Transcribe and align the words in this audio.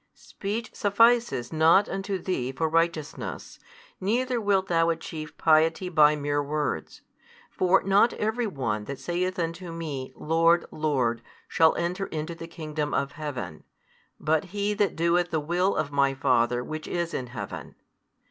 Speech 0.15 0.73
sufficeth 0.73 1.53
not 1.53 1.87
unto 1.87 2.17
thee 2.17 2.51
for 2.51 2.67
righteousness, 2.67 3.59
neither 3.99 4.41
wilt 4.41 4.65
thou 4.67 4.89
achieve 4.89 5.37
piety 5.37 5.89
by 5.89 6.15
mere 6.15 6.41
words. 6.41 7.01
For 7.51 7.83
not 7.83 8.11
every 8.13 8.47
one 8.47 8.85
that 8.85 8.97
saith 8.97 9.37
unto 9.37 9.71
Me, 9.71 10.11
Lord, 10.15 10.65
Lord, 10.71 11.21
shall 11.47 11.75
enter 11.75 12.07
into 12.07 12.33
the 12.33 12.47
kingdom 12.47 12.95
of 12.95 13.11
Heaven, 13.11 13.63
but 14.19 14.45
he 14.45 14.73
that 14.73 14.95
doeth 14.95 15.29
the 15.29 15.39
will 15.39 15.75
of 15.75 15.91
My 15.91 16.15
Father 16.15 16.63
Which 16.63 16.87
is 16.87 17.13
in 17.13 17.27
Heaven. 17.27 17.75